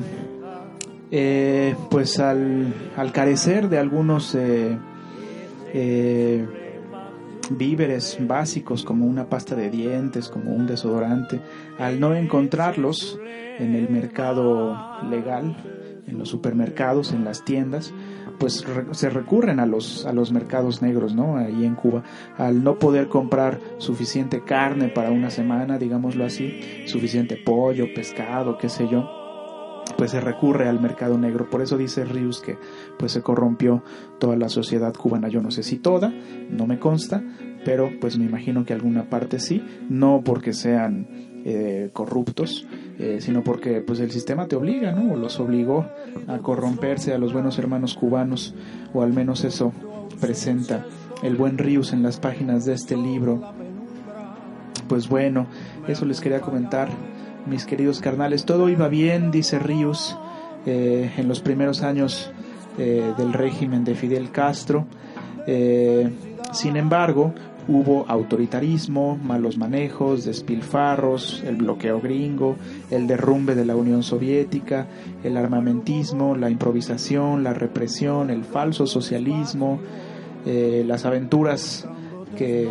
[1.11, 2.73] eh, pues al,
[3.13, 4.77] carecer de algunos eh,
[5.73, 6.47] eh,
[7.51, 11.41] víveres básicos como una pasta de dientes, como un desodorante,
[11.79, 13.19] al no encontrarlos
[13.59, 14.77] en el mercado
[15.09, 15.57] legal,
[16.07, 17.93] en los supermercados, en las tiendas,
[18.39, 21.37] pues se recurren a los, a los mercados negros, ¿no?
[21.37, 22.03] Ahí en Cuba,
[22.37, 28.69] al no poder comprar suficiente carne para una semana, digámoslo así, suficiente pollo, pescado, qué
[28.69, 29.26] sé yo,
[29.97, 31.49] pues se recurre al mercado negro.
[31.51, 32.59] Por eso dice Rius que
[32.99, 33.83] pues se corrompió
[34.19, 35.29] toda la sociedad cubana.
[35.29, 36.13] Yo no sé si toda,
[36.51, 37.23] no me consta,
[37.65, 41.07] pero pues me imagino que alguna parte sí, no porque sean
[41.45, 42.67] eh, corruptos,
[42.99, 45.13] eh, sino porque pues el sistema te obliga, ¿no?
[45.13, 45.87] O los obligó
[46.27, 48.55] a corromperse a los buenos hermanos cubanos,
[48.93, 49.73] o al menos eso
[50.21, 50.85] presenta
[51.23, 53.53] el buen Rius en las páginas de este libro.
[54.89, 55.47] Pues bueno,
[55.89, 56.89] eso les quería comentar,
[57.47, 58.45] mis queridos carnales.
[58.45, 60.17] Todo iba bien, dice Rius,
[60.67, 62.31] eh, en los primeros años
[62.79, 64.87] eh, del régimen de Fidel Castro.
[65.47, 66.11] Eh,
[66.53, 67.33] sin embargo,
[67.69, 72.57] hubo autoritarismo, malos manejos, despilfarros, el bloqueo gringo,
[72.91, 74.87] el derrumbe de la Unión Soviética,
[75.23, 79.81] el armamentismo, la improvisación, la represión, el falso socialismo,
[80.45, 81.89] las aventuras
[82.37, 82.69] que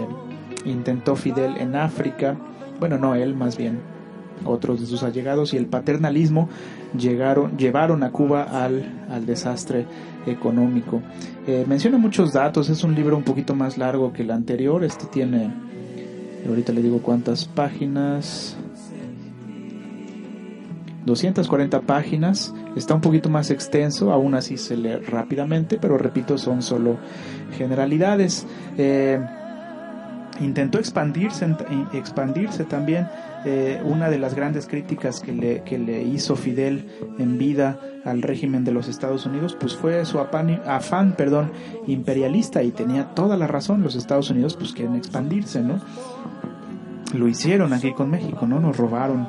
[0.63, 2.38] intentó Fidel en África,
[2.79, 3.94] bueno, no él, más bien
[4.43, 6.50] otros de sus allegados, y el paternalismo
[6.98, 9.86] llegaron, llevaron a Cuba al, al desastre
[10.26, 11.02] económico.
[11.48, 15.06] Eh, menciona muchos datos, es un libro un poquito más largo que el anterior, este
[15.06, 15.54] tiene,
[16.48, 18.58] ahorita le digo cuántas páginas,
[21.06, 26.62] 240 páginas, está un poquito más extenso, aún así se lee rápidamente, pero repito, son
[26.62, 26.98] solo
[27.58, 28.48] generalidades.
[28.78, 29.19] Eh,
[30.41, 31.48] intentó expandirse,
[31.93, 33.08] expandirse también.
[33.47, 38.23] Eh, una de las grandes críticas que le, que le hizo Fidel en vida al
[38.23, 41.51] régimen de los Estados Unidos, pues fue su afán, perdón,
[41.86, 43.84] imperialista y tenía toda la razón.
[43.84, 45.80] Los Estados Unidos pues quieren expandirse, ¿no?
[47.13, 48.59] Lo hicieron aquí con México, ¿no?
[48.59, 49.28] Nos robaron,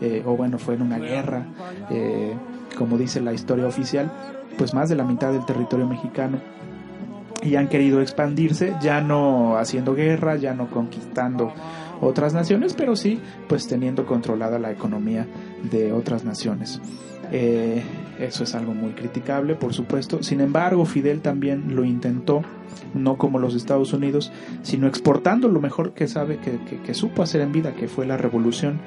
[0.00, 1.46] eh, o bueno, fue en una guerra,
[1.88, 2.34] eh,
[2.76, 4.10] como dice la historia oficial,
[4.58, 6.38] pues más de la mitad del territorio mexicano
[7.42, 11.52] y han querido expandirse, ya no haciendo guerra, ya no conquistando
[12.02, 15.26] otras naciones, pero sí pues teniendo controlada la economía
[15.70, 16.80] de otras naciones.
[17.30, 17.82] Eh,
[18.18, 20.22] eso es algo muy criticable, por supuesto.
[20.22, 22.42] Sin embargo, Fidel también lo intentó,
[22.92, 24.30] no como los Estados Unidos,
[24.62, 28.18] sino exportando lo mejor que sabe, que, que, supo hacer en vida, que fue la
[28.18, 28.80] revolución.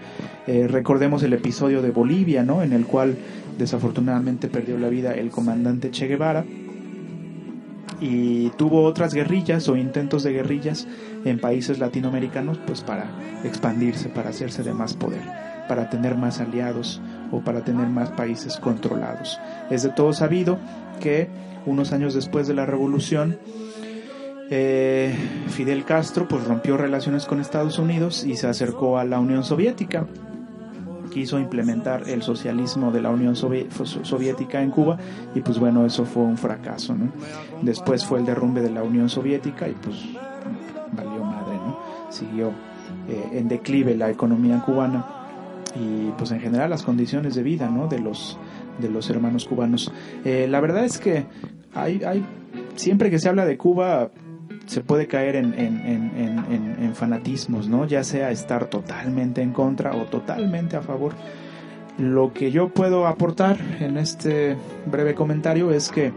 [0.46, 2.62] Eh, recordemos el episodio de Bolivia, ¿no?
[2.62, 3.18] En el cual
[3.58, 6.46] desafortunadamente perdió la vida el comandante Che Guevara
[8.00, 10.88] y tuvo otras guerrillas o intentos de guerrillas
[11.24, 13.08] en países latinoamericanos pues para
[13.44, 15.22] expandirse, para hacerse de más poder,
[15.68, 19.40] para tener más aliados o para tener más países controlados.
[19.70, 20.58] Es de todo sabido
[21.00, 21.30] que
[21.66, 23.40] unos años después de la revolución
[24.52, 25.16] eh,
[25.48, 30.06] Fidel Castro pues rompió relaciones con Estados Unidos y se acercó a la Unión Soviética
[31.16, 34.98] quiso implementar el socialismo de la Unión Soviética en Cuba
[35.34, 37.10] y pues bueno, eso fue un fracaso, ¿no?
[37.62, 39.96] Después fue el derrumbe de la Unión Soviética y pues
[40.92, 41.80] valió madre, ¿no?
[42.10, 42.50] Siguió
[43.08, 45.06] eh, en declive la economía cubana
[45.74, 47.88] y pues en general las condiciones de vida, ¿no?
[47.88, 48.38] De los,
[48.82, 49.94] de los hermanos cubanos.
[50.26, 51.28] Eh, la verdad es que
[51.74, 52.26] hay, hay,
[52.76, 54.12] siempre que se habla de Cuba,
[54.66, 57.86] se puede caer en, en, en, en, fanatismos, ¿no?
[57.86, 61.14] Ya sea estar totalmente en contra o totalmente a favor.
[61.98, 66.12] Lo que yo puedo aportar en este breve comentario es que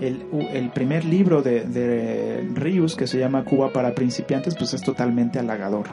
[0.00, 5.38] el, el primer libro de, de que se llama Cuba para principiantes, pues es totalmente
[5.38, 5.86] halagador.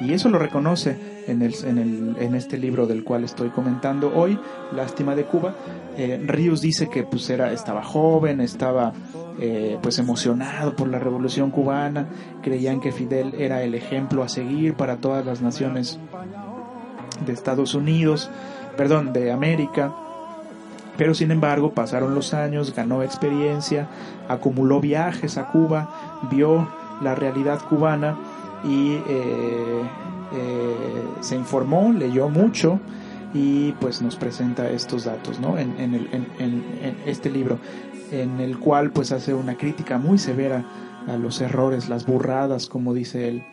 [0.00, 0.96] Y eso lo reconoce
[1.28, 4.38] en, el, en, el, en este libro del cual estoy comentando hoy,
[4.72, 5.54] Lástima de Cuba.
[5.96, 8.92] Eh, Rius dice que pues era, estaba joven, estaba
[9.40, 12.06] eh, pues emocionado por la revolución cubana,
[12.42, 15.98] creían que Fidel era el ejemplo a seguir para todas las naciones
[17.26, 18.30] de Estados Unidos,
[18.76, 19.92] perdón, de América.
[20.96, 23.88] Pero sin embargo pasaron los años, ganó experiencia,
[24.28, 26.68] acumuló viajes a Cuba, vio
[27.02, 28.16] la realidad cubana
[28.62, 29.82] y eh,
[30.32, 32.78] eh, se informó, leyó mucho
[33.34, 35.58] y pues nos presenta estos datos ¿no?
[35.58, 37.58] en, en, el, en, en, este libro
[38.22, 40.64] en el cual pues hace una crítica muy severa
[41.06, 43.44] a los errores, las burradas, como dice él,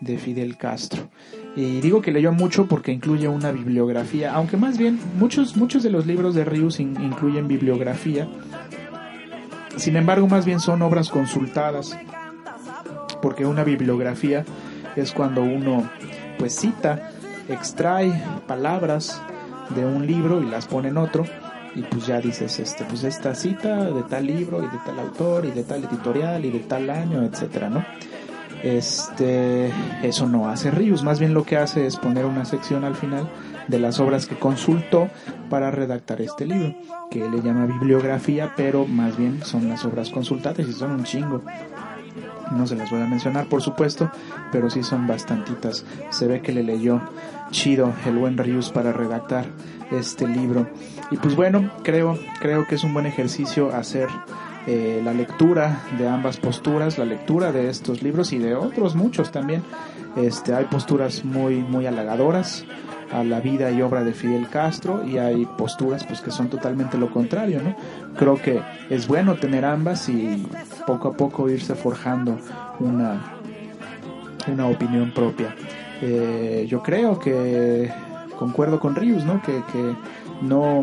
[0.00, 1.08] de Fidel Castro.
[1.56, 5.90] Y digo que leyó mucho porque incluye una bibliografía, aunque más bien muchos, muchos de
[5.90, 8.28] los libros de Rius in, incluyen bibliografía.
[9.76, 11.96] Sin embargo, más bien son obras consultadas,
[13.22, 14.44] porque una bibliografía
[14.96, 15.88] es cuando uno
[16.38, 17.10] pues cita,
[17.48, 18.12] extrae
[18.46, 19.20] palabras
[19.74, 21.24] de un libro y las pone en otro
[21.74, 25.46] y pues ya dices este pues esta cita de tal libro y de tal autor
[25.46, 27.84] y de tal editorial y de tal año etcétera no
[28.62, 29.70] este
[30.02, 33.28] eso no hace Rius más bien lo que hace es poner una sección al final
[33.68, 35.08] de las obras que consultó
[35.48, 36.74] para redactar este libro,
[37.10, 41.42] que le llama bibliografía, pero más bien son las obras consultadas y son un chingo.
[42.52, 44.10] No se las voy a mencionar, por supuesto,
[44.52, 45.84] pero sí son bastantitas.
[46.10, 47.00] Se ve que le leyó
[47.50, 49.46] chido el buen Rius para redactar
[49.90, 50.68] este libro.
[51.10, 54.08] Y pues bueno, creo, creo que es un buen ejercicio hacer
[54.66, 59.32] eh, la lectura de ambas posturas, la lectura de estos libros y de otros muchos
[59.32, 59.62] también.
[60.16, 62.64] Este, hay posturas muy, muy halagadoras
[63.12, 66.98] a la vida y obra de Fidel Castro y hay posturas pues que son totalmente
[66.98, 67.74] lo contrario, ¿no?
[68.16, 70.46] Creo que es bueno tener ambas y
[70.86, 72.38] poco a poco irse forjando
[72.80, 73.34] una,
[74.46, 75.54] una opinión propia.
[76.02, 77.90] Eh, yo creo que
[78.38, 79.42] concuerdo con Rius, ¿no?
[79.42, 79.96] Que, que
[80.42, 80.82] no,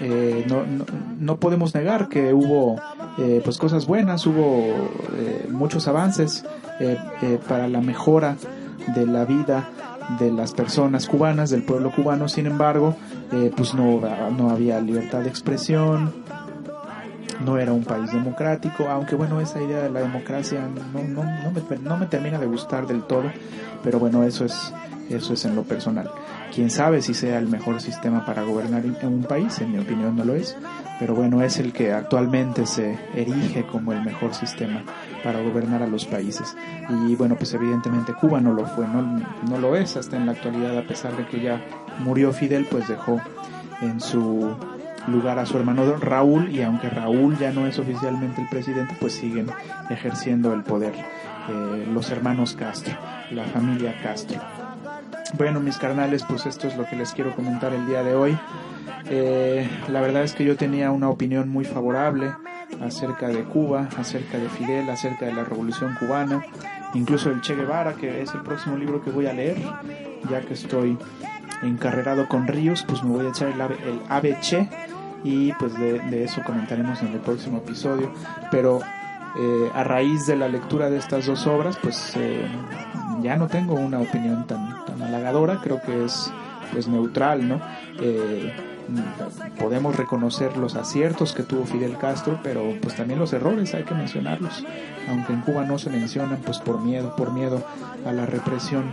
[0.00, 0.84] eh, no, no,
[1.18, 2.80] no, podemos negar que hubo
[3.18, 4.64] eh, pues cosas buenas, hubo
[5.16, 6.44] eh, muchos avances
[7.48, 8.36] para la mejora
[8.94, 9.68] de la vida
[10.18, 12.96] de las personas cubanas, del pueblo cubano, sin embargo,
[13.32, 14.00] eh, pues no,
[14.30, 16.12] no había libertad de expresión,
[17.44, 21.50] no era un país democrático, aunque bueno, esa idea de la democracia no, no, no,
[21.50, 23.30] me, no me termina de gustar del todo,
[23.82, 24.72] pero bueno, eso es,
[25.08, 26.10] eso es en lo personal.
[26.54, 30.16] Quién sabe si sea el mejor sistema para gobernar en un país, en mi opinión
[30.16, 30.56] no lo es,
[30.98, 34.82] pero bueno, es el que actualmente se erige como el mejor sistema
[35.22, 36.56] para gobernar a los países.
[37.06, 39.02] Y bueno, pues evidentemente Cuba no lo fue, no,
[39.48, 41.60] no lo es hasta en la actualidad, a pesar de que ya
[42.00, 43.20] murió Fidel, pues dejó
[43.80, 44.56] en su
[45.06, 49.14] lugar a su hermano Raúl y aunque Raúl ya no es oficialmente el presidente, pues
[49.14, 49.46] siguen
[49.90, 52.94] ejerciendo el poder eh, los hermanos Castro,
[53.30, 54.38] la familia Castro.
[55.34, 58.38] Bueno, mis carnales, pues esto es lo que les quiero comentar el día de hoy.
[59.10, 62.32] Eh, la verdad es que yo tenía una opinión muy favorable
[62.80, 66.42] acerca de Cuba, acerca de Fidel, acerca de la revolución cubana,
[66.94, 69.58] incluso el Che Guevara, que es el próximo libro que voy a leer,
[70.30, 70.96] ya que estoy
[71.62, 74.68] encarrerado con Ríos, pues me voy a echar el, el ABC
[75.24, 78.12] y pues de, de, eso comentaremos en el próximo episodio.
[78.50, 78.80] Pero
[79.38, 82.46] eh, a raíz de la lectura de estas dos obras, pues eh,
[83.22, 86.32] ya no tengo una opinión tan, halagadora, creo que es
[86.72, 87.60] pues neutral, ¿no?
[88.00, 88.52] Eh,
[89.58, 93.94] podemos reconocer los aciertos que tuvo Fidel Castro, pero pues también los errores hay que
[93.94, 94.64] mencionarlos,
[95.08, 97.62] aunque en Cuba no se mencionan pues por miedo, por miedo
[98.06, 98.84] a la represión.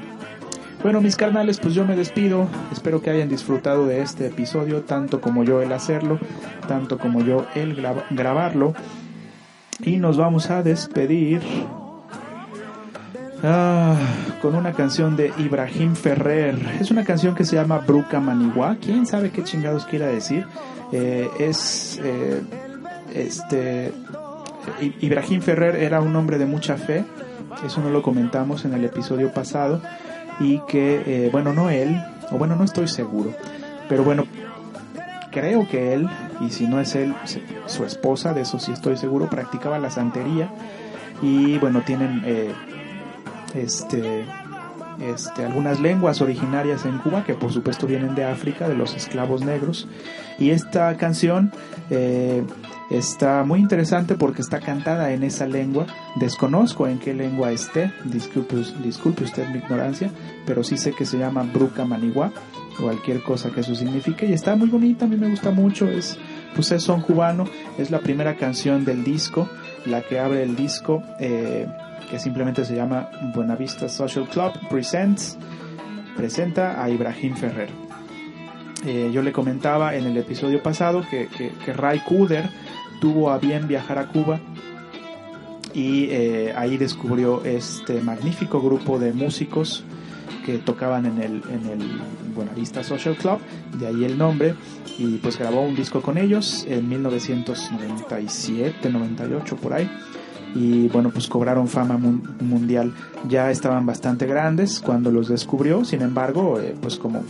[0.84, 2.48] Bueno, mis carnales, pues yo me despido.
[2.72, 6.20] Espero que hayan disfrutado de este episodio, tanto como yo el hacerlo,
[6.68, 7.76] tanto como yo el
[8.12, 8.76] grabarlo.
[9.80, 11.42] Y nos vamos a despedir
[13.44, 13.98] Ah,
[14.42, 16.58] con una canción de Ibrahim Ferrer.
[16.80, 18.78] Es una canción que se llama Bruca Manigua.
[18.82, 20.48] ¿Quién sabe qué chingados quiera decir?
[20.92, 22.42] Eh, es eh,
[23.14, 23.94] este
[25.02, 27.06] Ibrahim Ferrer era un hombre de mucha fe.
[27.66, 29.82] Eso no lo comentamos en el episodio pasado
[30.40, 33.32] y que eh, bueno no él o bueno no estoy seguro,
[33.88, 34.26] pero bueno
[35.32, 36.10] creo que él
[36.42, 37.14] y si no es él
[37.66, 40.50] su esposa de eso sí estoy seguro practicaba la santería
[41.22, 42.24] y bueno tienen
[43.56, 44.26] este,
[45.00, 49.44] este, algunas lenguas originarias en Cuba que por supuesto vienen de África, de los esclavos
[49.44, 49.88] negros.
[50.40, 51.52] Y esta canción
[51.90, 52.44] eh,
[52.90, 55.86] está muy interesante porque está cantada en esa lengua.
[56.16, 60.12] Desconozco en qué lengua esté, disculpe, disculpe usted mi ignorancia,
[60.46, 62.32] pero sí sé que se llama Bruca Manigua,
[62.80, 64.26] cualquier cosa que eso signifique.
[64.26, 66.18] Y está muy bonita, a mí me gusta mucho, es,
[66.54, 67.46] pues es son cubano,
[67.78, 69.50] es la primera canción del disco,
[69.86, 71.04] la que abre el disco.
[71.20, 71.68] Eh,
[72.10, 75.38] que simplemente se llama Buenavista Social Club Presents,
[76.16, 77.70] presenta a Ibrahim Ferrer.
[78.86, 82.48] Eh, yo le comentaba en el episodio pasado que, que, Ray Kuder
[83.02, 84.40] tuvo a bien viajar a Cuba
[85.74, 89.84] y eh, ahí descubrió este magnífico grupo de músicos
[90.46, 92.02] que tocaban en el, en el
[92.36, 93.40] Buenavista Social Club,
[93.80, 94.56] de ahí el nombre,
[94.98, 99.90] y pues grabó un disco con ellos en 1997, 98 por ahí
[100.56, 102.94] y bueno, pues cobraron fama mundial.
[103.28, 107.24] Ya estaban bastante grandes cuando los descubrió, sin embargo, eh, pues como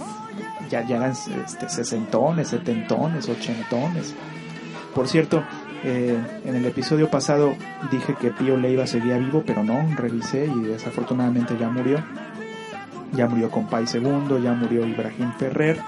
[0.70, 4.13] ya, ya eran este, sesentones, setentones, ochentones.
[4.93, 5.43] Por cierto,
[5.84, 7.55] eh, en el episodio pasado
[7.91, 12.03] dije que Pío Leiva seguía vivo, pero no, revisé y desafortunadamente ya murió.
[13.14, 15.80] Ya murió Compay Segundo, ya murió Ibrahim Ferrer.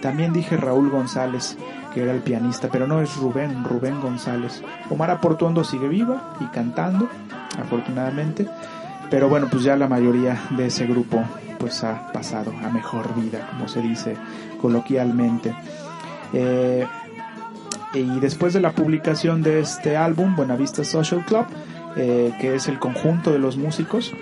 [0.00, 1.56] También dije Raúl González,
[1.94, 4.62] que era el pianista, pero no es Rubén, Rubén González.
[4.90, 7.08] Omar Aportuondo sigue viva y cantando,
[7.58, 8.46] afortunadamente,
[9.10, 11.24] pero bueno, pues ya la mayoría de ese grupo
[11.58, 14.16] pues ha pasado a mejor vida, como se dice
[14.60, 15.54] coloquialmente.
[16.32, 16.86] Eh,
[17.94, 21.46] y después de la publicación de este álbum, Buenavista Social Club,
[21.96, 24.12] eh, que es el conjunto de los músicos,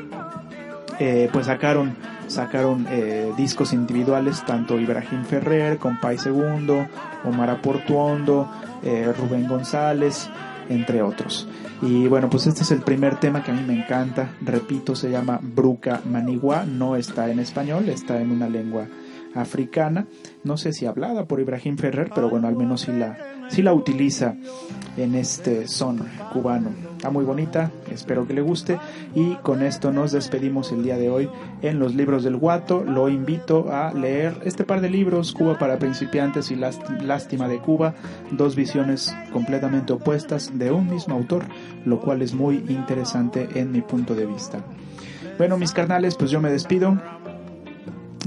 [1.00, 1.96] eh, pues sacaron
[2.28, 6.86] sacaron eh, discos individuales, tanto Ibrahim Ferrer, Compay Segundo,
[7.24, 8.50] Omar Aportuondo,
[8.82, 10.28] eh, Rubén González,
[10.68, 11.48] entre otros.
[11.82, 14.30] Y bueno, pues este es el primer tema que a mí me encanta.
[14.40, 16.64] Repito, se llama Bruca Manigua.
[16.64, 18.86] No está en español, está en una lengua
[19.34, 20.06] africana.
[20.42, 23.18] No sé si hablada por Ibrahim Ferrer, pero bueno, al menos sí la,
[23.48, 24.36] sí la utiliza
[24.96, 26.00] en este son
[26.32, 26.70] cubano.
[26.96, 28.78] Está muy bonita, espero que le guste.
[29.14, 31.28] Y con esto nos despedimos el día de hoy
[31.62, 32.84] en los libros del Guato.
[32.84, 37.94] Lo invito a leer este par de libros, Cuba para principiantes y Lástima de Cuba,
[38.30, 41.44] dos visiones completamente opuestas de un mismo autor,
[41.84, 44.60] lo cual es muy interesante en mi punto de vista.
[45.36, 46.96] Bueno, mis carnales, pues yo me despido.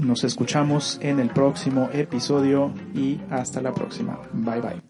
[0.02, 4.20] Nos escuchamos en el próximo episodio y hasta la próxima.
[4.32, 4.82] Bye bye.